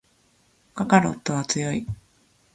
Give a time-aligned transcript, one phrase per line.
[0.73, 1.85] カカロットは強い